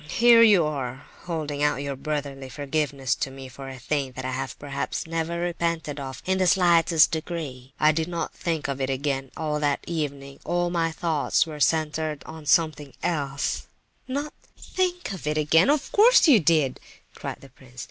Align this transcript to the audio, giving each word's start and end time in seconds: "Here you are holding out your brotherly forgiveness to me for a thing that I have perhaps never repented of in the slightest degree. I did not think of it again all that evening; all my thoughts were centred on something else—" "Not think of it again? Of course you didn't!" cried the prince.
"Here 0.09 0.41
you 0.41 0.65
are 0.65 1.05
holding 1.25 1.61
out 1.61 1.83
your 1.83 1.95
brotherly 1.95 2.49
forgiveness 2.49 3.13
to 3.17 3.29
me 3.29 3.47
for 3.47 3.69
a 3.69 3.77
thing 3.77 4.13
that 4.13 4.25
I 4.25 4.31
have 4.31 4.57
perhaps 4.57 5.05
never 5.05 5.39
repented 5.39 5.99
of 5.99 6.23
in 6.25 6.39
the 6.39 6.47
slightest 6.47 7.11
degree. 7.11 7.73
I 7.79 7.91
did 7.91 8.07
not 8.07 8.33
think 8.33 8.67
of 8.67 8.81
it 8.81 8.89
again 8.89 9.29
all 9.37 9.59
that 9.59 9.83
evening; 9.85 10.39
all 10.43 10.71
my 10.71 10.91
thoughts 10.91 11.45
were 11.45 11.59
centred 11.59 12.23
on 12.25 12.47
something 12.47 12.95
else—" 13.03 13.67
"Not 14.07 14.33
think 14.59 15.13
of 15.13 15.27
it 15.27 15.37
again? 15.37 15.69
Of 15.69 15.91
course 15.91 16.27
you 16.27 16.39
didn't!" 16.39 16.79
cried 17.13 17.41
the 17.41 17.49
prince. 17.49 17.79